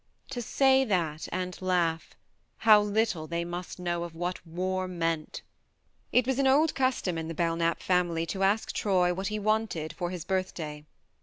To 0.31 0.41
say 0.41 0.83
that, 0.83 1.27
and 1.31 1.61
laugh, 1.61 2.15
how 2.57 2.81
little 2.81 3.27
they 3.27 3.45
must 3.45 3.77
know 3.77 4.01
of 4.03 4.15
what 4.15 4.43
war 4.47 4.87
meant! 4.87 5.43
THE 6.11 6.15
MARNE 6.15 6.23
57 6.23 6.23
It 6.23 6.25
was 6.25 6.39
an 6.39 6.47
old 6.47 6.73
custom 6.73 7.17
in 7.19 7.27
the 7.27 7.35
Belknap 7.35 7.83
family 7.83 8.25
to 8.25 8.41
ask 8.41 8.71
Troy 8.73 9.13
what 9.13 9.27
he 9.27 9.37
wanted 9.37 9.93
for 9.93 10.09
his 10.09 10.25
birthday. 10.25 10.85